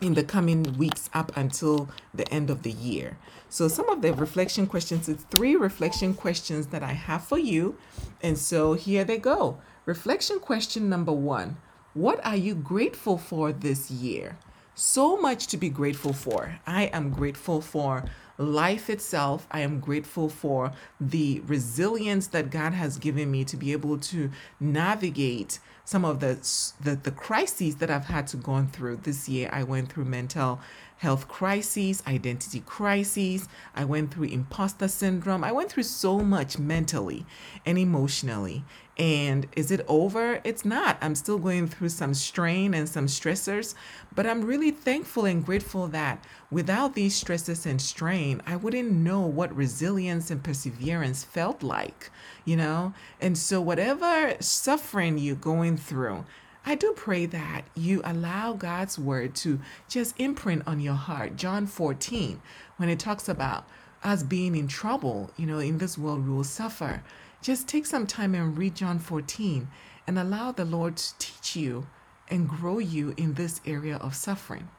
in 0.02 0.16
the 0.16 0.24
coming 0.24 0.78
weeks 0.78 1.10
up 1.14 1.32
until 1.38 1.88
the 2.14 2.28
end 2.34 2.50
of 2.50 2.64
the 2.64 2.72
year. 2.72 3.18
So, 3.50 3.68
some 3.68 3.90
of 3.90 4.02
the 4.02 4.14
reflection 4.14 4.66
questions, 4.66 5.08
it's 5.08 5.24
three 5.26 5.56
reflection 5.56 6.14
questions 6.14 6.68
that 6.68 6.84
I 6.84 6.94
have 6.94 7.24
for 7.24 7.38
you. 7.38 7.78
And 8.22 8.38
so, 8.38 8.74
here 8.74 9.04
they 9.04 9.18
go. 9.18 9.60
Reflection 9.86 10.40
question 10.40 10.90
number 10.90 11.12
one 11.12 11.58
What 11.94 12.26
are 12.26 12.36
you 12.36 12.56
grateful 12.56 13.18
for 13.18 13.52
this 13.52 13.92
year? 13.92 14.38
So 14.74 15.18
much 15.18 15.48
to 15.48 15.58
be 15.58 15.70
grateful 15.70 16.14
for. 16.14 16.60
I 16.66 16.86
am 16.86 17.12
grateful 17.12 17.62
for 17.62 18.06
life 18.38 18.90
itself. 18.90 19.46
I 19.52 19.60
am 19.60 19.80
grateful 19.80 20.30
for 20.30 20.72
the 21.00 21.42
resilience 21.46 22.28
that 22.28 22.50
God 22.50 22.74
has 22.74 22.98
given 22.98 23.30
me 23.30 23.44
to 23.46 23.58
be 23.58 23.74
able 23.74 23.98
to 24.00 24.32
navigate 24.60 25.60
some 25.92 26.06
of 26.06 26.22
the, 26.22 26.36
the 26.80 26.96
the 26.96 27.12
crises 27.12 27.76
that 27.76 27.90
I've 27.92 28.06
had 28.06 28.26
to 28.28 28.38
go 28.38 28.66
through 28.72 29.02
this 29.04 29.28
year. 29.28 29.50
I 29.52 29.64
went 29.64 29.92
through 29.92 30.06
mental 30.06 30.62
health 31.02 31.28
crises, 31.28 32.04
identity 32.06 32.62
crises. 32.64 33.50
I 33.76 33.86
went 33.86 34.14
through 34.14 34.26
imposter 34.26 34.88
syndrome. 34.88 35.44
I 35.44 35.52
went 35.52 35.72
through 35.72 35.84
so 35.84 36.20
much 36.20 36.60
mentally 36.60 37.26
and 37.66 37.80
emotionally. 37.80 38.64
And 39.00 39.48
is 39.56 39.72
it 39.72 39.84
over? 39.88 40.42
It's 40.44 40.64
not. 40.64 41.00
I'm 41.02 41.16
still 41.16 41.40
going 41.40 41.68
through 41.68 41.90
some 41.90 42.14
strain 42.14 42.76
and 42.76 42.88
some 42.88 43.08
stressors, 43.08 43.74
but 44.14 44.28
I'm 44.28 44.44
really 44.44 44.70
thankful 44.70 45.26
and 45.26 45.44
grateful 45.44 45.88
that 45.88 46.24
without 46.52 46.94
these 46.94 47.16
stresses 47.16 47.66
and 47.66 47.82
strain, 47.82 48.40
I 48.46 48.56
wouldn't 48.56 48.92
know 48.92 49.22
what 49.22 49.56
resilience 49.56 50.30
and 50.30 50.44
perseverance 50.44 51.24
felt 51.24 51.64
like, 51.64 52.12
you 52.46 52.56
know? 52.56 52.94
And 53.20 53.36
so, 53.40 53.60
whatever 53.60 54.36
suffering 54.40 55.18
you're 55.18 55.36
going 55.36 55.78
through, 55.78 56.26
I 56.64 56.76
do 56.76 56.94
pray 56.96 57.26
that 57.26 57.64
you 57.76 58.02
allow 58.04 58.54
God's 58.54 59.00
word 59.00 59.34
to 59.36 59.60
just 59.90 60.20
imprint 60.20 60.64
on 60.68 60.80
your 60.80 60.94
heart. 60.94 61.36
John 61.36 61.66
14, 61.66 62.40
when 62.78 62.88
it 62.88 63.00
talks 63.00 63.28
about 63.28 63.66
us 64.04 64.22
being 64.22 64.56
in 64.56 64.68
trouble, 64.68 65.32
you 65.38 65.48
know, 65.48 65.58
in 65.58 65.80
this 65.80 65.98
world 65.98 66.26
we 66.26 66.34
will 66.34 66.44
suffer. 66.44 67.04
Just 67.42 67.68
take 67.68 67.88
some 67.88 68.06
time 68.06 68.36
and 68.36 68.56
read 68.56 68.76
John 68.76 69.00
14 69.00 69.68
and 70.06 70.20
allow 70.20 70.52
the 70.52 70.66
Lord 70.66 70.98
to 70.98 71.18
teach 71.18 71.56
you 71.56 71.88
and 72.30 72.48
grow 72.48 72.78
you 72.78 73.16
in 73.18 73.34
this 73.34 73.60
area 73.66 73.98
of 73.98 74.16
suffering. 74.16 74.70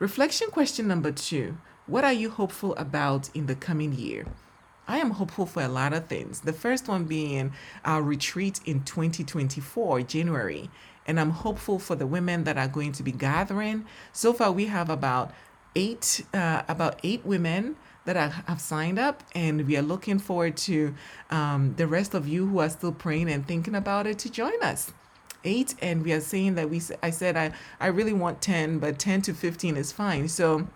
Reflection 0.00 0.50
question 0.50 0.88
number 0.88 1.12
two 1.12 1.56
What 1.86 2.04
are 2.04 2.12
you 2.12 2.30
hopeful 2.30 2.74
about 2.74 3.30
in 3.34 3.46
the 3.46 3.54
coming 3.54 3.92
year? 3.92 4.26
I 4.88 4.98
am 4.98 5.10
hopeful 5.12 5.46
for 5.46 5.62
a 5.62 5.68
lot 5.68 5.92
of 5.92 6.06
things. 6.06 6.40
The 6.40 6.52
first 6.52 6.86
one 6.86 7.04
being 7.04 7.52
our 7.84 8.02
retreat 8.02 8.60
in 8.66 8.84
2024, 8.84 10.02
January 10.02 10.70
and 11.06 11.18
I'm 11.20 11.30
hopeful 11.30 11.78
for 11.78 11.94
the 11.94 12.06
women 12.06 12.44
that 12.44 12.58
are 12.58 12.68
going 12.68 12.92
to 12.92 13.02
be 13.02 13.12
gathering. 13.12 13.86
So 14.12 14.32
far, 14.32 14.52
we 14.52 14.66
have 14.66 14.90
about 14.90 15.32
eight 15.74 16.24
uh, 16.34 16.62
about 16.68 16.98
eight 17.02 17.24
women 17.24 17.76
that 18.06 18.16
are, 18.16 18.28
have 18.46 18.60
signed 18.60 18.98
up, 18.98 19.22
and 19.34 19.66
we 19.66 19.76
are 19.76 19.82
looking 19.82 20.18
forward 20.18 20.56
to 20.56 20.94
um, 21.30 21.74
the 21.76 21.86
rest 21.86 22.14
of 22.14 22.26
you 22.26 22.46
who 22.46 22.60
are 22.60 22.70
still 22.70 22.92
praying 22.92 23.30
and 23.30 23.46
thinking 23.46 23.74
about 23.74 24.06
it 24.06 24.18
to 24.20 24.30
join 24.30 24.62
us. 24.62 24.92
Eight, 25.44 25.74
and 25.80 26.04
we 26.04 26.12
are 26.12 26.20
saying 26.20 26.54
that 26.56 26.70
we. 26.70 26.80
I 27.02 27.10
said 27.10 27.36
I 27.36 27.52
I 27.80 27.88
really 27.88 28.12
want 28.12 28.40
ten, 28.40 28.78
but 28.78 28.98
ten 28.98 29.22
to 29.22 29.34
fifteen 29.34 29.76
is 29.76 29.92
fine. 29.92 30.28
So 30.28 30.66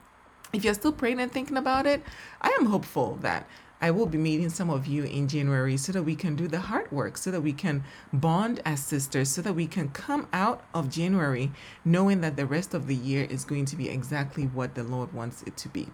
if 0.52 0.64
you're 0.64 0.74
still 0.74 0.92
praying 0.92 1.20
and 1.20 1.30
thinking 1.30 1.56
about 1.56 1.86
it, 1.86 2.02
I 2.40 2.56
am 2.60 2.66
hopeful 2.66 3.18
that 3.22 3.48
I 3.82 3.90
will 3.90 4.06
be 4.06 4.18
meeting 4.18 4.50
some 4.50 4.68
of 4.68 4.86
you 4.86 5.04
in 5.04 5.26
January 5.26 5.76
so 5.78 5.92
that 5.92 6.02
we 6.02 6.14
can 6.14 6.36
do 6.36 6.46
the 6.46 6.60
hard 6.60 6.92
work, 6.92 7.16
so 7.16 7.30
that 7.30 7.40
we 7.40 7.52
can 7.52 7.82
bond 8.12 8.60
as 8.64 8.80
sisters, 8.80 9.30
so 9.30 9.40
that 9.40 9.54
we 9.54 9.66
can 9.66 9.88
come 9.88 10.28
out 10.32 10.64
of 10.74 10.90
January 10.90 11.50
knowing 11.84 12.20
that 12.20 12.36
the 12.36 12.44
rest 12.44 12.74
of 12.74 12.86
the 12.86 12.94
year 12.94 13.24
is 13.24 13.44
going 13.44 13.64
to 13.64 13.76
be 13.76 13.88
exactly 13.88 14.44
what 14.44 14.74
the 14.74 14.82
Lord 14.82 15.12
wants 15.14 15.42
it 15.42 15.56
to 15.56 15.68
be. 15.70 15.88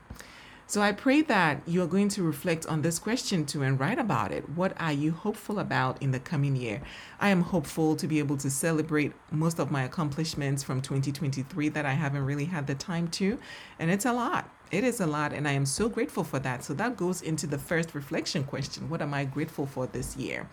So 0.69 0.83
I 0.83 0.91
pray 0.91 1.23
that 1.23 1.63
you 1.65 1.81
are 1.83 1.87
going 1.87 2.09
to 2.09 2.25
reflect 2.25 2.67
on 2.67 2.83
this 2.83 2.99
question 2.99 3.47
too 3.47 3.63
and 3.63 3.79
write 3.79 4.01
about 4.01 4.33
it. 4.33 4.49
What 4.49 4.73
are 4.81 4.93
you 4.93 5.13
hopeful 5.13 5.61
about 5.61 6.03
in 6.03 6.11
the 6.11 6.19
coming 6.19 6.57
year? 6.57 6.83
I 7.21 7.29
am 7.29 7.43
hopeful 7.43 7.95
to 7.95 8.09
be 8.09 8.19
able 8.19 8.37
to 8.39 8.51
celebrate 8.51 9.13
most 9.31 9.61
of 9.61 9.71
my 9.71 9.85
accomplishments 9.85 10.65
from 10.65 10.83
2023 10.83 11.69
that 11.69 11.87
I 11.87 11.93
haven't 11.93 12.25
really 12.25 12.47
had 12.47 12.67
the 12.67 12.75
time 12.75 13.07
to, 13.09 13.39
and 13.79 13.93
it's 13.93 14.07
a 14.07 14.13
lot. 14.13 14.51
It 14.73 14.83
is 14.83 15.01
a 15.01 15.07
lot, 15.07 15.33
and 15.33 15.47
I 15.47 15.53
am 15.53 15.67
so 15.67 15.89
grateful 15.89 16.25
for 16.25 16.41
that. 16.41 16.65
So 16.65 16.75
that 16.75 16.97
goes 16.97 17.23
into 17.23 17.47
the 17.47 17.59
first 17.59 17.95
reflection 17.95 18.43
question 18.43 18.91
What 18.91 19.01
am 19.01 19.15
I 19.15 19.25
grateful 19.25 19.67
for 19.67 19.87
this 19.87 20.17
year? 20.17 20.49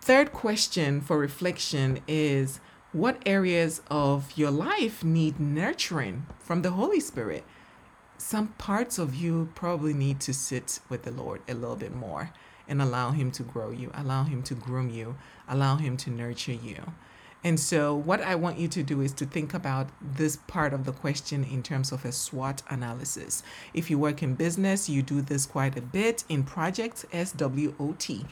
Third 0.00 0.32
question 0.32 1.02
for 1.02 1.18
reflection 1.18 2.00
is 2.08 2.58
What 2.92 3.22
areas 3.26 3.82
of 3.90 4.32
your 4.34 4.50
life 4.50 5.04
need 5.04 5.38
nurturing 5.38 6.24
from 6.38 6.62
the 6.62 6.70
Holy 6.70 7.00
Spirit? 7.00 7.44
Some 8.20 8.48
parts 8.58 8.98
of 8.98 9.14
you 9.14 9.48
probably 9.54 9.94
need 9.94 10.18
to 10.20 10.34
sit 10.34 10.80
with 10.88 11.04
the 11.04 11.12
Lord 11.12 11.40
a 11.48 11.54
little 11.54 11.76
bit 11.76 11.94
more 11.94 12.32
and 12.66 12.82
allow 12.82 13.12
Him 13.12 13.30
to 13.30 13.44
grow 13.44 13.70
you, 13.70 13.92
allow 13.94 14.24
Him 14.24 14.42
to 14.42 14.56
groom 14.56 14.90
you, 14.90 15.14
allow 15.48 15.76
Him 15.76 15.96
to 15.98 16.10
nurture 16.10 16.52
you. 16.52 16.92
And 17.44 17.60
so, 17.60 17.94
what 17.94 18.20
I 18.20 18.34
want 18.34 18.58
you 18.58 18.66
to 18.66 18.82
do 18.82 19.02
is 19.02 19.12
to 19.14 19.24
think 19.24 19.54
about 19.54 19.90
this 20.02 20.34
part 20.48 20.72
of 20.72 20.84
the 20.84 20.92
question 20.92 21.44
in 21.44 21.62
terms 21.62 21.92
of 21.92 22.04
a 22.04 22.10
SWOT 22.10 22.62
analysis. 22.68 23.44
If 23.72 23.88
you 23.88 24.00
work 24.00 24.20
in 24.20 24.34
business, 24.34 24.88
you 24.88 25.02
do 25.02 25.22
this 25.22 25.46
quite 25.46 25.78
a 25.78 25.80
bit 25.80 26.24
in 26.28 26.42
projects, 26.42 27.06
S 27.12 27.30
W 27.30 27.76
O 27.78 27.94
T. 28.00 28.26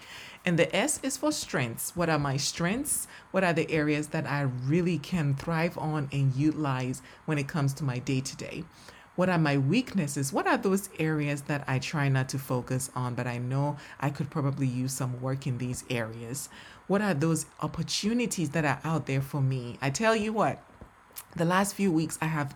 And 0.44 0.58
the 0.58 0.74
S 0.74 0.98
is 1.04 1.16
for 1.16 1.30
strengths. 1.30 1.94
What 1.94 2.10
are 2.10 2.18
my 2.18 2.36
strengths? 2.36 3.06
What 3.30 3.44
are 3.44 3.52
the 3.52 3.70
areas 3.70 4.08
that 4.08 4.26
I 4.26 4.40
really 4.40 4.98
can 4.98 5.34
thrive 5.34 5.78
on 5.78 6.08
and 6.10 6.34
utilize 6.34 7.02
when 7.24 7.38
it 7.38 7.46
comes 7.46 7.72
to 7.74 7.84
my 7.84 8.00
day 8.00 8.20
to 8.20 8.36
day? 8.36 8.64
What 9.16 9.30
are 9.30 9.38
my 9.38 9.56
weaknesses? 9.56 10.30
What 10.30 10.46
are 10.46 10.58
those 10.58 10.90
areas 10.98 11.42
that 11.42 11.64
I 11.66 11.78
try 11.78 12.10
not 12.10 12.28
to 12.28 12.38
focus 12.38 12.90
on, 12.94 13.14
but 13.14 13.26
I 13.26 13.38
know 13.38 13.78
I 13.98 14.10
could 14.10 14.30
probably 14.30 14.66
use 14.66 14.92
some 14.92 15.22
work 15.22 15.46
in 15.46 15.56
these 15.56 15.84
areas? 15.88 16.50
What 16.86 17.00
are 17.00 17.14
those 17.14 17.46
opportunities 17.60 18.50
that 18.50 18.66
are 18.66 18.78
out 18.84 19.06
there 19.06 19.22
for 19.22 19.40
me? 19.40 19.78
I 19.80 19.88
tell 19.88 20.14
you 20.14 20.34
what, 20.34 20.62
the 21.34 21.46
last 21.46 21.74
few 21.74 21.90
weeks 21.90 22.18
I 22.20 22.26
have 22.26 22.54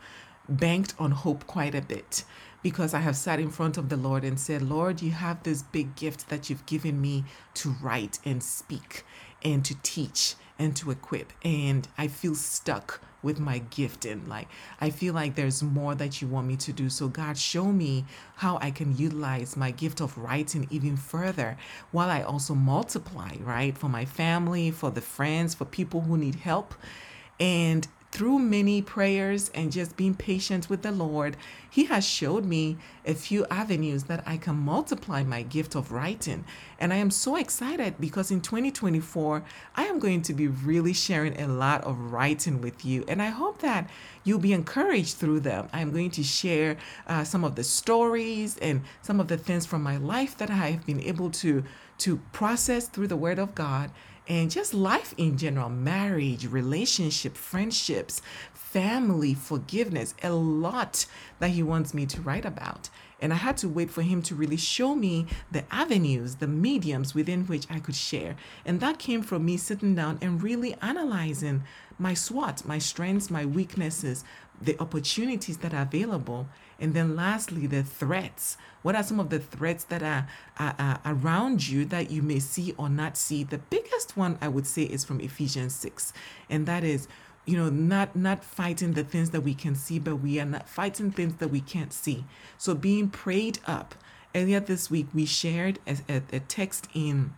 banked 0.48 0.94
on 0.98 1.12
hope 1.12 1.46
quite 1.46 1.74
a 1.74 1.80
bit 1.80 2.24
because 2.62 2.92
I 2.92 2.98
have 2.98 3.16
sat 3.16 3.40
in 3.40 3.50
front 3.50 3.78
of 3.78 3.88
the 3.88 3.96
Lord 3.96 4.22
and 4.22 4.38
said, 4.38 4.60
Lord, 4.60 5.00
you 5.00 5.12
have 5.12 5.42
this 5.42 5.62
big 5.62 5.96
gift 5.96 6.28
that 6.28 6.50
you've 6.50 6.66
given 6.66 7.00
me 7.00 7.24
to 7.54 7.74
write 7.80 8.18
and 8.24 8.42
speak 8.42 9.04
and 9.42 9.64
to 9.64 9.74
teach 9.82 10.34
and 10.58 10.76
to 10.76 10.90
equip. 10.90 11.32
And 11.42 11.88
I 11.96 12.08
feel 12.08 12.34
stuck 12.34 13.00
with 13.22 13.38
my 13.38 13.58
gift 13.58 14.04
and 14.04 14.28
Like, 14.28 14.48
I 14.80 14.90
feel 14.90 15.14
like 15.14 15.34
there's 15.34 15.62
more 15.62 15.94
that 15.94 16.20
you 16.20 16.28
want 16.28 16.46
me 16.46 16.56
to 16.56 16.72
do. 16.72 16.88
So, 16.88 17.08
God, 17.08 17.36
show 17.36 17.72
me 17.72 18.04
how 18.36 18.58
I 18.60 18.70
can 18.70 18.96
utilize 18.96 19.56
my 19.56 19.70
gift 19.70 20.00
of 20.00 20.16
writing 20.16 20.66
even 20.70 20.96
further 20.96 21.56
while 21.90 22.08
I 22.08 22.22
also 22.22 22.54
multiply, 22.54 23.36
right? 23.40 23.76
For 23.76 23.88
my 23.88 24.04
family, 24.04 24.70
for 24.70 24.90
the 24.90 25.00
friends, 25.00 25.54
for 25.54 25.64
people 25.64 26.02
who 26.02 26.16
need 26.16 26.36
help. 26.36 26.74
And 27.38 27.86
through 28.12 28.40
many 28.40 28.82
prayers 28.82 29.50
and 29.54 29.70
just 29.70 29.96
being 29.96 30.14
patient 30.14 30.68
with 30.68 30.82
the 30.82 30.90
Lord, 30.90 31.36
He 31.70 31.84
has 31.84 32.04
showed 32.04 32.44
me 32.44 32.76
a 33.06 33.14
few 33.14 33.46
avenues 33.50 34.04
that 34.04 34.22
I 34.26 34.36
can 34.36 34.56
multiply 34.56 35.22
my 35.22 35.42
gift 35.42 35.76
of 35.76 35.92
writing. 35.92 36.44
And 36.80 36.92
I 36.92 36.96
am 36.96 37.10
so 37.10 37.36
excited 37.36 37.94
because 38.00 38.30
in 38.30 38.40
2024, 38.40 39.44
I 39.76 39.84
am 39.84 40.00
going 40.00 40.22
to 40.22 40.34
be 40.34 40.48
really 40.48 40.92
sharing 40.92 41.40
a 41.40 41.46
lot 41.46 41.84
of 41.84 42.12
writing 42.12 42.60
with 42.60 42.84
you. 42.84 43.04
And 43.06 43.22
I 43.22 43.28
hope 43.28 43.60
that 43.60 43.88
you'll 44.24 44.40
be 44.40 44.52
encouraged 44.52 45.16
through 45.16 45.40
them. 45.40 45.68
I'm 45.72 45.92
going 45.92 46.10
to 46.12 46.24
share 46.24 46.76
uh, 47.06 47.22
some 47.22 47.44
of 47.44 47.54
the 47.54 47.64
stories 47.64 48.58
and 48.58 48.82
some 49.02 49.20
of 49.20 49.28
the 49.28 49.38
things 49.38 49.66
from 49.66 49.82
my 49.82 49.98
life 49.98 50.36
that 50.38 50.50
I 50.50 50.70
have 50.70 50.84
been 50.84 51.00
able 51.00 51.30
to, 51.30 51.62
to 51.98 52.16
process 52.32 52.88
through 52.88 53.08
the 53.08 53.16
Word 53.16 53.38
of 53.38 53.54
God 53.54 53.90
and 54.30 54.48
just 54.48 54.72
life 54.72 55.12
in 55.18 55.36
general 55.36 55.68
marriage, 55.68 56.46
relationship, 56.46 57.36
friendships, 57.36 58.22
family, 58.54 59.34
forgiveness, 59.34 60.14
a 60.22 60.30
lot 60.30 61.04
that 61.40 61.50
he 61.50 61.64
wants 61.64 61.92
me 61.92 62.06
to 62.06 62.20
write 62.20 62.44
about. 62.44 62.88
And 63.20 63.32
I 63.32 63.36
had 63.36 63.56
to 63.58 63.68
wait 63.68 63.90
for 63.90 64.02
him 64.02 64.22
to 64.22 64.36
really 64.36 64.56
show 64.56 64.94
me 64.94 65.26
the 65.50 65.64
avenues, 65.74 66.36
the 66.36 66.46
mediums 66.46 67.12
within 67.12 67.44
which 67.46 67.66
I 67.68 67.80
could 67.80 67.96
share. 67.96 68.36
And 68.64 68.78
that 68.78 69.00
came 69.00 69.22
from 69.22 69.44
me 69.44 69.56
sitting 69.56 69.96
down 69.96 70.16
and 70.22 70.40
really 70.40 70.76
analyzing 70.80 71.64
my 72.00 72.14
SWOT, 72.14 72.64
my 72.64 72.78
strengths, 72.78 73.30
my 73.30 73.44
weaknesses, 73.44 74.24
the 74.60 74.78
opportunities 74.80 75.58
that 75.58 75.74
are 75.74 75.82
available. 75.82 76.48
And 76.80 76.94
then 76.94 77.14
lastly, 77.14 77.66
the 77.66 77.82
threats. 77.82 78.56
What 78.82 78.96
are 78.96 79.02
some 79.02 79.20
of 79.20 79.28
the 79.28 79.38
threats 79.38 79.84
that 79.84 80.02
are, 80.02 80.26
are, 80.58 80.74
are, 80.78 81.00
around 81.04 81.68
you 81.68 81.84
that 81.86 82.10
you 82.10 82.22
may 82.22 82.40
see 82.40 82.74
or 82.78 82.88
not 82.88 83.18
see? 83.18 83.44
The 83.44 83.58
biggest 83.58 84.16
one 84.16 84.38
I 84.40 84.48
would 84.48 84.66
say 84.66 84.84
is 84.84 85.04
from 85.04 85.20
Ephesians 85.20 85.74
6, 85.74 86.12
and 86.48 86.66
that 86.66 86.82
is 86.82 87.06
you 87.46 87.56
know 87.56 87.70
not 87.70 88.14
not 88.14 88.44
fighting 88.44 88.92
the 88.92 89.02
things 89.02 89.30
that 89.30 89.40
we 89.40 89.54
can 89.54 89.74
see 89.74 89.98
but 89.98 90.16
we 90.16 90.38
are 90.38 90.44
not 90.44 90.68
fighting 90.68 91.10
things 91.10 91.34
that 91.36 91.48
we 91.48 91.60
can't 91.60 91.90
see 91.90 92.22
so 92.58 92.74
being 92.74 93.08
prayed 93.08 93.58
up 93.66 93.94
earlier 94.34 94.60
this 94.60 94.90
week 94.90 95.06
we 95.14 95.24
shared 95.24 95.78
a, 95.86 95.96
a, 96.06 96.22
a 96.34 96.40
text 96.40 96.86
in 96.92 97.32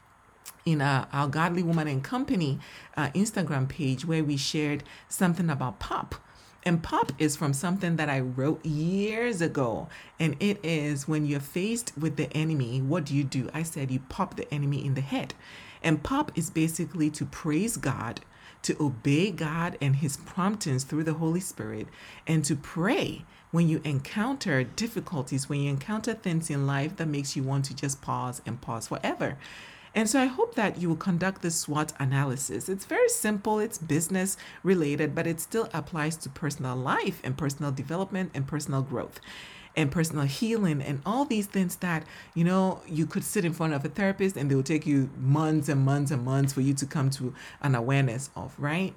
in 0.65 0.81
uh, 0.81 1.07
our 1.13 1.29
godly 1.29 1.63
woman 1.63 1.89
and 1.89 2.05
company 2.05 2.59
uh, 2.97 3.09
instagram 3.11 3.69
page 3.69 4.05
where 4.05 4.23
we 4.23 4.37
shared 4.37 4.83
something 5.09 5.51
about 5.51 5.79
pop 5.79 6.15
and 6.65 6.83
pop 6.83 7.13
is 7.19 7.37
from 7.37 7.53
something 7.53 7.97
that 7.97 8.09
I 8.09 8.21
wrote 8.21 8.65
years 8.65 9.41
ago. 9.41 9.89
And 10.21 10.37
it 10.39 10.61
is 10.63 11.09
when 11.09 11.27
you're 11.27 11.41
faced 11.41 11.93
with 11.99 12.17
the 12.17 12.33
enemy, 12.37 12.81
what 12.81 13.07
do 13.07 13.17
you 13.17 13.25
do? 13.25 13.51
I 13.53 13.65
said 13.65 13.91
you 13.91 14.01
pop 14.09 14.37
the 14.37 14.53
enemy 14.55 14.85
in 14.85 14.95
the 14.95 15.01
head. 15.01 15.35
And 15.83 16.03
pop 16.03 16.31
is 16.37 16.51
basically 16.51 17.11
to 17.11 17.25
praise 17.25 17.77
God, 17.77 18.21
to 18.63 18.77
obey 18.81 19.33
God 19.33 19.77
and 19.81 19.97
his 19.97 20.17
promptings 20.17 20.85
through 20.85 21.03
the 21.03 21.15
Holy 21.15 21.41
Spirit, 21.41 21.89
and 22.29 22.45
to 22.45 22.55
pray 22.55 23.25
when 23.51 23.69
you 23.69 23.81
encounter 23.83 24.63
difficulties, 24.63 25.49
when 25.49 25.61
you 25.61 25.71
encounter 25.71 26.15
things 26.15 26.49
in 26.49 26.67
life 26.67 26.97
that 26.97 27.09
makes 27.09 27.35
you 27.35 27.43
want 27.43 27.65
to 27.67 27.75
just 27.75 28.01
pause 28.01 28.41
and 28.47 28.61
pause 28.61 28.87
forever. 28.87 29.37
And 29.95 30.09
so 30.09 30.21
I 30.21 30.27
hope 30.27 30.55
that 30.55 30.81
you 30.81 30.89
will 30.89 30.97
conduct 30.97 31.43
this 31.43 31.57
SWOT 31.57 31.93
analysis. 31.99 32.69
It's 32.69 32.87
very 32.87 33.09
simple, 33.09 33.59
it's 33.59 33.77
business 33.77 34.37
related, 34.63 35.15
but 35.15 35.27
it 35.27 35.41
still 35.41 35.69
applies 35.75 36.17
to 36.19 36.31
personal 36.31 36.77
life 36.77 37.21
and 37.23 37.37
personal 37.37 37.73
development 37.73 38.31
and 38.35 38.47
personal 38.47 38.83
growth 38.83 39.21
and 39.77 39.91
personal 39.91 40.25
healing 40.25 40.83
and 40.83 41.01
all 41.07 41.25
these 41.25 41.47
things 41.47 41.77
that 41.77 42.05
you 42.35 42.45
know 42.45 42.83
you 42.87 43.07
could 43.07 43.25
sit 43.25 43.45
in 43.45 43.53
front 43.53 43.73
of 43.73 43.85
a 43.85 43.89
therapist 43.89 44.37
and 44.37 44.51
they 44.51 44.55
will 44.55 44.63
take 44.63 44.87
you 44.87 45.09
months 45.17 45.69
and 45.69 45.83
months 45.85 46.11
and 46.11 46.25
months 46.25 46.53
for 46.53 46.61
you 46.61 46.75
to 46.75 46.85
come 46.85 47.09
to 47.09 47.35
an 47.63 47.75
awareness 47.75 48.29
of 48.37 48.55
right 48.59 48.95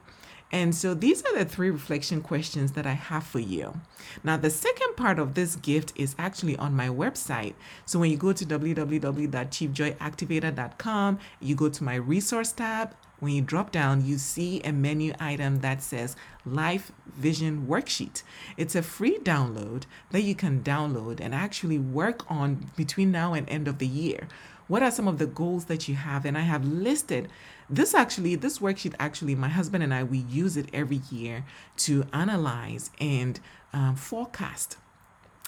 and 0.56 0.74
so 0.74 0.94
these 0.94 1.22
are 1.26 1.38
the 1.38 1.44
three 1.44 1.70
reflection 1.70 2.22
questions 2.22 2.72
that 2.72 2.88
I 2.88 2.94
have 2.94 3.26
for 3.26 3.40
you. 3.40 3.82
Now, 4.24 4.38
the 4.38 4.50
second 4.50 4.96
part 4.96 5.20
of 5.20 5.34
this 5.34 5.58
gift 5.58 5.92
is 5.98 6.16
actually 6.18 6.56
on 6.56 6.74
my 6.74 6.88
website. 6.88 7.56
So 7.86 8.00
when 8.00 8.10
you 8.10 8.16
go 8.16 8.32
to 8.32 8.46
www.chiefjoyactivator.com, 8.46 11.20
you 11.42 11.56
go 11.56 11.68
to 11.68 11.84
my 11.84 11.96
resource 11.96 12.54
tab. 12.54 12.96
When 13.20 13.34
you 13.34 13.42
drop 13.42 13.74
down, 13.74 14.06
you 14.06 14.18
see 14.18 14.62
a 14.62 14.72
menu 14.72 15.14
item 15.20 15.60
that 15.60 15.84
says 15.84 16.16
Life 16.46 16.94
Vision 17.06 17.68
Worksheet. 17.68 18.24
It's 18.56 18.76
a 18.76 18.82
free 18.82 19.18
download 19.18 19.84
that 20.12 20.22
you 20.22 20.36
can 20.36 20.64
download 20.64 21.20
and 21.20 21.36
actually 21.36 21.80
work 21.80 22.32
on 22.32 22.72
between 22.78 23.12
now 23.12 23.34
and 23.34 23.50
end 23.50 23.68
of 23.68 23.80
the 23.80 23.88
year. 23.88 24.30
What 24.68 24.84
are 24.84 24.92
some 24.92 25.10
of 25.10 25.20
the 25.20 25.28
goals 25.28 25.66
that 25.66 25.90
you 25.90 25.96
have? 25.96 26.26
And 26.26 26.38
I 26.38 26.42
have 26.42 26.66
listed 26.66 27.30
this 27.70 27.94
actually, 27.94 28.36
this 28.36 28.60
worksheet 28.60 28.94
actually, 29.00 29.36
my 29.36 29.50
husband 29.50 29.84
and 29.84 29.94
I, 29.94 30.04
we 30.04 30.20
use 30.20 30.58
it 30.58 30.70
every 30.74 31.02
year 31.12 31.46
to 31.78 32.06
analyze 32.14 32.92
and 33.00 33.40
um, 33.74 33.96
forecast 33.96 34.78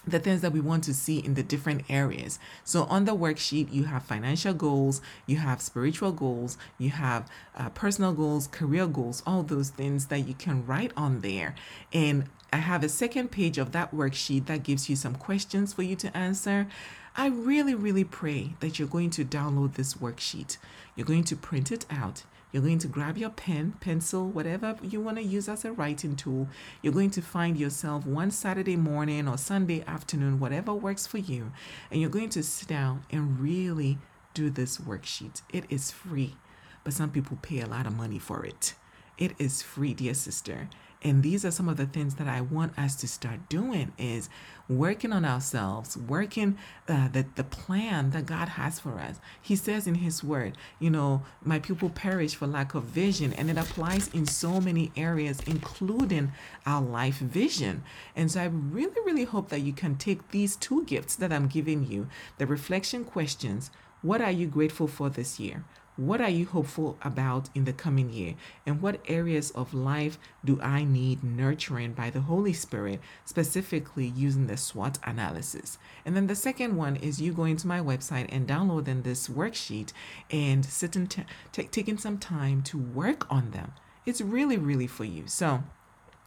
the 0.07 0.19
things 0.19 0.41
that 0.41 0.53
we 0.53 0.59
want 0.59 0.83
to 0.85 0.93
see 0.93 1.19
in 1.19 1.33
the 1.33 1.43
different 1.43 1.83
areas. 1.89 2.39
So 2.63 2.83
on 2.83 3.05
the 3.05 3.15
worksheet, 3.15 3.71
you 3.71 3.83
have 3.83 4.03
financial 4.03 4.53
goals, 4.53 5.01
you 5.25 5.37
have 5.37 5.61
spiritual 5.61 6.13
goals, 6.13 6.57
you 6.77 6.91
have 6.91 7.29
uh, 7.55 7.69
personal 7.69 8.13
goals, 8.13 8.47
career 8.47 8.87
goals, 8.87 9.21
all 9.27 9.43
those 9.43 9.69
things 9.69 10.07
that 10.07 10.27
you 10.27 10.33
can 10.33 10.65
write 10.65 10.91
on 10.95 11.21
there. 11.21 11.55
And 11.93 12.25
I 12.51 12.57
have 12.57 12.83
a 12.83 12.89
second 12.89 13.29
page 13.31 13.57
of 13.57 13.73
that 13.73 13.93
worksheet 13.93 14.45
that 14.45 14.63
gives 14.63 14.89
you 14.89 14.95
some 14.95 15.15
questions 15.15 15.73
for 15.73 15.83
you 15.83 15.95
to 15.97 16.15
answer. 16.15 16.67
I 17.15 17.27
really, 17.27 17.75
really 17.75 18.03
pray 18.03 18.53
that 18.61 18.79
you're 18.79 18.87
going 18.87 19.09
to 19.11 19.25
download 19.25 19.73
this 19.73 19.95
worksheet. 19.95 20.57
You're 20.95 21.05
going 21.05 21.25
to 21.25 21.35
print 21.35 21.71
it 21.71 21.85
out. 21.89 22.23
You're 22.51 22.63
going 22.63 22.79
to 22.79 22.87
grab 22.87 23.17
your 23.17 23.29
pen, 23.29 23.73
pencil, 23.79 24.27
whatever 24.27 24.77
you 24.81 25.01
want 25.01 25.17
to 25.17 25.23
use 25.23 25.49
as 25.49 25.65
a 25.65 25.71
writing 25.71 26.15
tool. 26.15 26.47
You're 26.81 26.93
going 26.93 27.11
to 27.11 27.21
find 27.21 27.57
yourself 27.57 28.05
one 28.05 28.31
Saturday 28.31 28.77
morning 28.77 29.27
or 29.27 29.37
Sunday 29.37 29.83
afternoon, 29.85 30.39
whatever 30.39 30.73
works 30.73 31.05
for 31.05 31.17
you, 31.17 31.51
and 31.91 31.99
you're 31.99 32.09
going 32.09 32.29
to 32.29 32.43
sit 32.43 32.69
down 32.69 33.03
and 33.09 33.39
really 33.39 33.97
do 34.33 34.49
this 34.49 34.77
worksheet. 34.77 35.41
It 35.51 35.65
is 35.69 35.91
free, 35.91 36.35
but 36.83 36.93
some 36.93 37.11
people 37.11 37.37
pay 37.41 37.59
a 37.59 37.67
lot 37.67 37.85
of 37.85 37.95
money 37.95 38.19
for 38.19 38.45
it. 38.45 38.75
It 39.17 39.33
is 39.39 39.61
free, 39.61 39.93
dear 39.93 40.13
sister 40.13 40.69
and 41.03 41.23
these 41.23 41.45
are 41.45 41.51
some 41.51 41.69
of 41.69 41.77
the 41.77 41.85
things 41.85 42.15
that 42.15 42.27
i 42.27 42.41
want 42.41 42.77
us 42.77 42.95
to 42.95 43.07
start 43.07 43.47
doing 43.49 43.91
is 43.97 44.29
working 44.69 45.13
on 45.13 45.23
ourselves 45.23 45.95
working 45.95 46.57
uh, 46.89 47.07
the, 47.09 47.25
the 47.35 47.43
plan 47.43 48.09
that 48.11 48.25
god 48.25 48.49
has 48.49 48.79
for 48.79 48.99
us. 48.99 49.19
He 49.41 49.55
says 49.55 49.87
in 49.87 49.95
his 49.95 50.23
word 50.23 50.57
you 50.79 50.89
know 50.89 51.23
my 51.43 51.59
people 51.59 51.89
perish 51.89 52.35
for 52.35 52.47
lack 52.47 52.75
of 52.75 52.83
vision 52.83 53.33
and 53.33 53.49
it 53.49 53.57
applies 53.57 54.07
in 54.09 54.25
so 54.25 54.59
many 54.59 54.91
areas 54.95 55.39
including 55.45 56.31
our 56.65 56.81
life 56.81 57.17
vision. 57.17 57.83
And 58.15 58.31
so 58.31 58.41
i 58.41 58.45
really 58.45 58.99
really 59.05 59.23
hope 59.23 59.49
that 59.49 59.61
you 59.61 59.73
can 59.73 59.95
take 59.95 60.31
these 60.31 60.55
two 60.55 60.83
gifts 60.85 61.15
that 61.15 61.31
i'm 61.31 61.47
giving 61.47 61.85
you 61.85 62.07
the 62.37 62.45
reflection 62.45 63.05
questions 63.05 63.71
what 64.01 64.21
are 64.21 64.31
you 64.31 64.47
grateful 64.47 64.87
for 64.87 65.09
this 65.09 65.39
year 65.39 65.63
what 65.97 66.21
are 66.21 66.29
you 66.29 66.45
hopeful 66.45 66.97
about 67.01 67.49
in 67.55 67.65
the 67.65 67.73
coming 67.73 68.11
year? 68.11 68.35
And 68.65 68.81
what 68.81 69.01
areas 69.07 69.51
of 69.51 69.73
life 69.73 70.19
do 70.45 70.59
I 70.61 70.83
need 70.83 71.23
nurturing 71.23 71.93
by 71.93 72.11
the 72.11 72.21
Holy 72.21 72.53
Spirit, 72.53 73.01
specifically 73.25 74.05
using 74.05 74.47
the 74.47 74.57
SWOT 74.57 74.99
analysis? 75.03 75.79
And 76.05 76.15
then 76.15 76.27
the 76.27 76.35
second 76.35 76.77
one 76.77 76.95
is 76.97 77.19
you 77.19 77.33
going 77.33 77.57
to 77.57 77.67
my 77.67 77.79
website 77.79 78.27
and 78.29 78.47
downloading 78.47 79.01
this 79.01 79.27
worksheet 79.27 79.91
and 80.29 80.63
sitting 80.63 81.07
t- 81.07 81.25
t- 81.51 81.63
taking 81.63 81.97
some 81.97 82.19
time 82.19 82.61
to 82.63 82.77
work 82.77 83.25
on 83.31 83.51
them. 83.51 83.73
It's 84.05 84.21
really, 84.21 84.57
really 84.57 84.87
for 84.87 85.03
you. 85.03 85.23
So, 85.25 85.63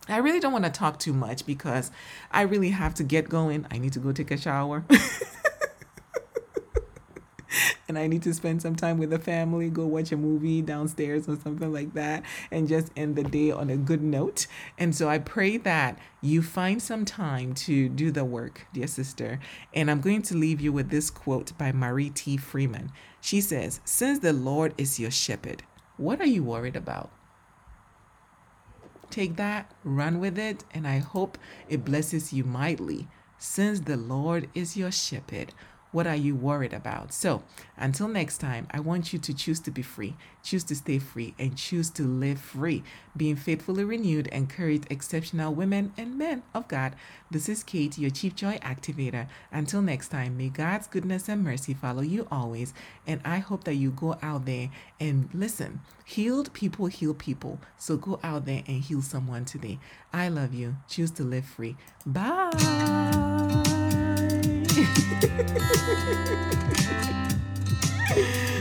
I 0.09 0.17
really 0.17 0.41
don't 0.41 0.53
want 0.53 0.65
to 0.65 0.71
talk 0.71 0.99
too 0.99 1.13
much 1.13 1.47
because 1.47 1.93
I 2.33 2.43
really 2.43 2.71
have 2.71 2.95
to 2.95 3.05
get 3.05 3.29
going. 3.29 3.67
I 3.71 3.79
need 3.79 3.93
to 3.93 4.01
go 4.01 4.11
take 4.11 4.33
a 4.33 4.37
shower. 4.37 4.85
and 7.89 7.99
I 7.99 8.07
need 8.07 8.23
to 8.23 8.35
spend 8.35 8.63
some 8.63 8.77
time 8.77 8.99
with 8.99 9.11
the 9.11 9.19
family, 9.19 9.69
go 9.69 9.87
watch 9.87 10.13
a 10.13 10.17
movie 10.17 10.63
downstairs 10.63 11.29
or 11.29 11.37
something 11.37 11.73
like 11.73 11.95
that, 11.95 12.23
and 12.51 12.69
just 12.69 12.91
end 12.97 13.17
the 13.17 13.25
day 13.25 13.51
on 13.51 13.71
a 13.71 13.77
good 13.77 14.03
note. 14.03 14.47
And 14.79 14.95
so 14.95 15.09
I 15.09 15.19
pray 15.19 15.57
that 15.59 15.99
you 16.21 16.43
find 16.43 16.83
some 16.83 17.05
time 17.05 17.55
to 17.55 17.89
do 17.89 18.11
the 18.11 18.25
work, 18.25 18.67
dear 18.73 18.87
sister. 18.87 19.41
And 19.75 19.91
I'm 19.91 20.01
going 20.01 20.23
to 20.23 20.37
leave 20.37 20.61
you 20.61 20.73
with 20.73 20.91
this 20.91 21.11
quote 21.11 21.57
by 21.59 21.73
Marie 21.73 22.11
T. 22.11 22.37
Freeman. 22.37 22.93
She 23.21 23.41
says, 23.41 23.81
Since 23.85 24.21
the 24.21 24.33
Lord 24.33 24.75
is 24.79 24.99
your 24.99 25.11
shepherd, 25.11 25.63
what 25.97 26.21
are 26.21 26.27
you 26.27 26.43
worried 26.43 26.77
about? 26.77 27.11
Take 29.11 29.37
that, 29.37 29.73
run 29.83 30.21
with 30.21 30.39
it, 30.39 30.65
and 30.73 30.87
I 30.87 30.99
hope 30.99 31.37
it 31.69 31.85
blesses 31.85 32.33
you 32.33 32.45
mightily. 32.45 33.09
Since 33.39 33.81
the 33.81 33.97
Lord 33.97 34.49
is 34.55 34.77
your 34.77 34.93
shepherd, 34.93 35.53
what 35.93 36.07
are 36.07 36.17
you 36.17 36.35
worried 36.35 36.73
about? 36.73 37.13
So, 37.13 37.43
until 37.77 38.09
next 38.09 38.39
time, 38.39 38.67
I 38.71 38.81
want 38.81 39.13
you 39.13 39.19
to 39.19 39.35
choose 39.35 39.61
to 39.61 39.71
be 39.71 39.83
free, 39.83 40.17
choose 40.43 40.65
to 40.65 40.75
stay 40.75 40.99
free, 40.99 41.35
and 41.39 41.57
choose 41.57 41.91
to 41.91 42.03
live 42.03 42.41
free, 42.41 42.83
being 43.17 43.37
faithfully 43.37 43.85
renewed, 43.85 44.29
and 44.31 44.51
encourage 44.51 44.83
exceptional 44.91 45.55
women 45.55 45.93
and 45.97 46.19
men 46.19 46.43
of 46.55 46.69
God. 46.69 46.95
This 47.31 47.49
is 47.49 47.63
Kate, 47.63 47.99
your 47.99 48.11
Chief 48.11 48.35
Joy 48.35 48.59
Activator. 48.59 49.29
Until 49.53 49.83
next 49.83 50.09
time, 50.09 50.37
may 50.37 50.49
God's 50.49 50.87
goodness 50.87 51.29
and 51.29 51.45
mercy 51.45 51.75
follow 51.75 52.03
you 52.03 52.27
always. 52.31 52.75
And 53.07 53.21
I 53.25 53.39
hope 53.39 53.65
that 53.65 53.75
you 53.75 53.91
go 53.91 54.17
out 54.23 54.47
there 54.47 54.71
and 54.99 55.29
listen. 55.33 55.81
Healed 56.05 56.53
people 56.53 56.87
heal 56.87 57.15
people. 57.15 57.61
So 57.79 57.97
go 57.97 58.19
out 58.25 58.47
there 58.47 58.63
and 58.67 58.83
heal 58.83 59.03
someone 59.03 59.45
today. 59.45 59.79
I 60.13 60.29
love 60.29 60.53
you. 60.53 60.77
Choose 60.89 61.13
to 61.13 61.23
live 61.23 61.45
free. 61.45 61.77
Bye. 62.05 63.40
Thank 64.95 65.27
you. 68.55 68.60